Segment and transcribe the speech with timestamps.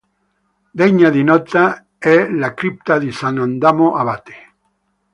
[0.79, 4.33] Degna di nota è la cripta di Sant'Adamo abate.